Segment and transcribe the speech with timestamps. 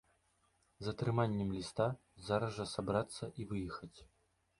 [0.85, 1.85] З атрыманнем ліста
[2.29, 3.99] зараз жа сабрацца і выехаць.